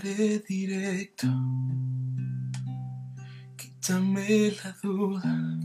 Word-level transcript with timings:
directo. 0.00 1.26
Quítame 3.56 4.52
la 4.62 4.76
duda. 4.82 5.58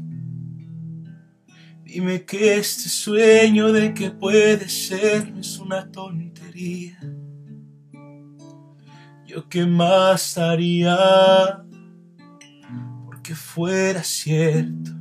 Dime 1.83 2.25
que 2.25 2.55
este 2.57 2.89
sueño 2.89 3.71
de 3.71 3.93
que 3.93 4.09
puede 4.09 4.68
ser 4.68 5.32
es 5.38 5.59
una 5.59 5.91
tontería. 5.91 7.00
Yo 9.27 9.47
qué 9.47 9.65
más 9.65 10.38
haría 10.38 11.63
porque 13.05 13.36
fuera 13.36 14.04
cierto 14.04 14.91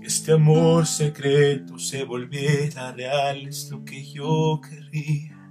que 0.00 0.06
este 0.06 0.32
amor 0.32 0.86
secreto 0.86 1.78
se 1.78 2.04
volviera 2.04 2.92
real 2.92 3.48
es 3.48 3.68
lo 3.70 3.84
que 3.84 4.04
yo 4.04 4.60
querría. 4.60 5.49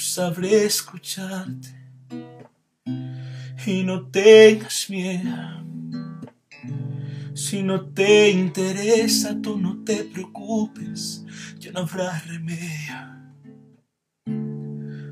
Sabré 0.00 0.64
escucharte 0.64 1.68
y 3.66 3.82
no 3.82 4.06
tengas 4.06 4.88
miedo. 4.88 5.64
Si 7.34 7.64
no 7.64 7.84
te 7.86 8.30
interesa, 8.30 9.36
tú 9.42 9.58
no 9.58 9.82
te 9.82 10.04
preocupes, 10.04 11.24
ya 11.58 11.72
no 11.72 11.80
habrá 11.80 12.16
remedio. 12.20 12.94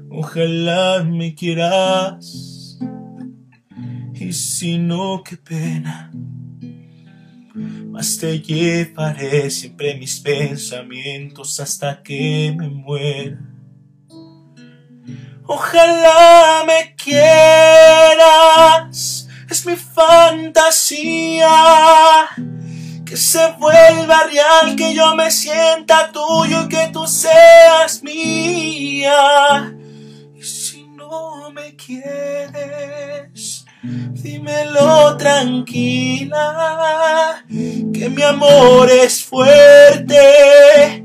Ojalá 0.09 1.03
me 1.03 1.35
quieras, 1.35 2.79
y 4.15 4.33
si 4.33 4.79
no, 4.79 5.23
qué 5.25 5.37
pena. 5.37 6.13
Más 7.91 8.19
te 8.19 8.39
llevaré 8.39 9.51
siempre 9.51 9.99
mis 9.99 10.21
pensamientos 10.21 11.59
hasta 11.59 12.03
que 12.05 12.55
me 12.57 12.69
muera. 12.69 13.56
Ojalá 15.49 16.65
me 16.67 16.95
quieras, 16.97 18.27
es 19.49 19.65
mi 19.65 19.77
fantasía. 19.77 21.49
Que 23.05 23.17
se 23.17 23.53
vuelva 23.53 24.25
real, 24.25 24.75
que 24.75 24.93
yo 24.93 25.15
me 25.15 25.31
sienta 25.31 26.11
tuyo 26.11 26.65
y 26.65 26.69
que 26.69 26.89
tú 26.93 27.07
seas 27.07 28.03
mía. 28.03 29.73
Y 30.35 30.43
si 30.43 30.89
no 30.89 31.53
me 31.53 31.77
quieres, 31.77 33.65
dímelo 33.83 35.17
tranquila, 35.17 36.45
que 37.49 38.09
mi 38.09 38.23
amor 38.23 38.91
es 38.91 39.25
fuerte, 39.25 40.96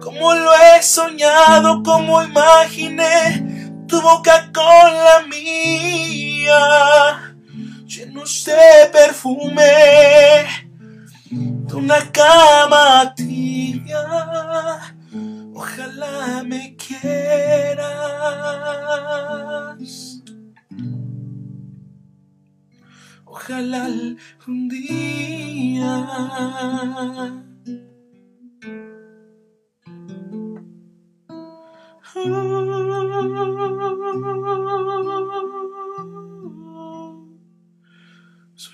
como 0.00 0.34
lo 0.34 0.52
he 0.54 0.82
soñado, 0.82 1.82
como 1.82 2.22
imaginé 2.22 3.82
tu 3.86 4.00
boca 4.00 4.50
con 4.52 4.64
la 4.64 5.24
mía, 5.28 7.34
llenos 7.86 8.44
de 8.44 8.88
perfume, 8.92 10.46
de 11.30 11.74
una 11.74 12.10
cama 12.10 13.14
tibia. 13.14 13.98
Ojalá 15.54 16.42
me 16.44 16.76
quieras. 16.76 17.86
Ojalá 23.24 23.86
algún 23.86 24.68
día. 24.68 26.06
Solo 32.14 32.38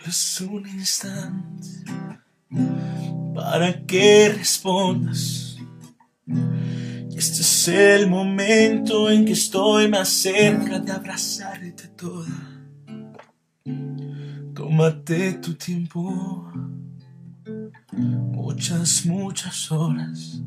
es 0.07 0.41
un 0.41 0.69
instante 0.69 1.69
para 3.35 3.85
que 3.87 4.29
respondas. 4.29 5.57
Y 6.27 7.19
este 7.19 7.41
es 7.41 7.69
el 7.69 8.09
momento 8.09 9.11
en 9.11 9.25
que 9.25 9.33
estoy 9.33 9.89
más 9.89 10.11
cerca 10.11 10.79
de 10.79 10.93
abrazarte 10.93 11.89
toda. 11.89 12.29
Tómate 14.55 15.33
tu 15.35 15.55
tiempo, 15.55 16.53
muchas, 17.93 19.05
muchas 19.07 19.73
horas. 19.73 20.41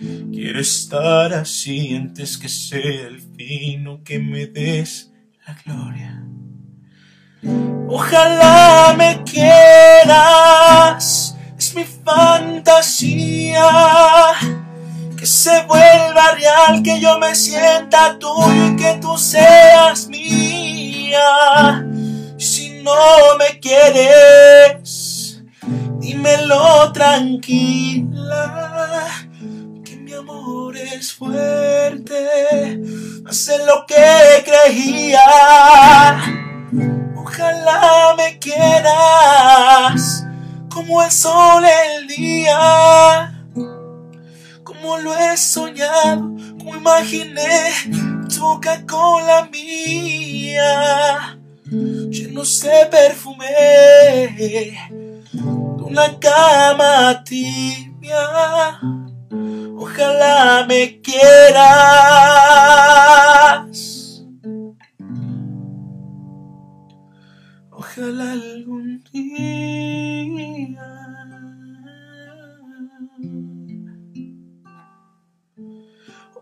Quiero 0.00 0.60
estar 0.60 1.34
así 1.34 1.94
antes 1.94 2.38
que 2.38 2.48
sea 2.48 3.06
el 3.06 3.20
fin 3.20 3.86
o 3.86 4.02
que 4.02 4.18
me 4.18 4.46
des 4.46 5.12
la 5.46 5.54
gloria. 5.62 6.24
Ojalá 7.86 8.94
me 8.96 9.22
quieras, 9.24 10.16
es 11.58 11.74
mi 11.74 11.84
fantasía. 11.84 13.62
Que 15.18 15.26
se 15.26 15.64
vuelva 15.64 16.32
real, 16.34 16.82
que 16.82 16.98
yo 16.98 17.18
me 17.18 17.34
sienta 17.34 18.18
tuyo 18.18 18.68
y 18.72 18.76
que 18.76 18.98
tú 19.02 19.18
seas 19.18 20.08
mía. 20.08 21.84
Si 22.38 22.80
no 22.82 23.36
me 23.38 23.60
quieres, 23.60 25.42
dímelo 25.98 26.90
tranquila. 26.92 28.69
Que 31.00 31.06
mi 31.06 31.08
amor 31.08 31.08
es 31.08 31.12
fuerte, 31.14 32.78
más 33.22 33.50
lo 33.66 33.86
que 33.86 34.44
creía. 34.44 35.20
Ojalá 37.16 38.14
me 38.16 38.38
quieras 38.38 40.26
como 40.68 41.02
el 41.02 41.10
sol 41.10 41.64
el 41.64 42.06
día, 42.06 43.46
como 44.62 44.98
lo 44.98 45.16
he 45.16 45.36
soñado, 45.36 46.36
como 46.58 46.76
imaginé 46.76 47.72
tu 48.28 48.60
con 48.86 49.26
la 49.26 49.46
mía, 49.46 51.38
llenos 51.64 52.60
de 52.60 52.86
perfume, 52.90 53.46
de 54.36 54.76
una 55.82 56.18
cama 56.18 57.24
tibia. 57.24 58.80
Ojalá 59.30 60.66
me 60.68 61.00
quieras. 61.02 61.60
Ojalá 67.70 68.32
algún 68.32 69.04
día. 69.12 70.80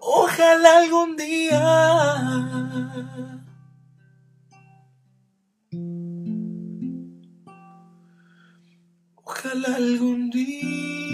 Ojalá 0.00 0.78
algún 0.78 1.16
día. 1.16 1.60
Ojalá 9.16 9.76
algún 9.76 10.30
día. 10.30 11.07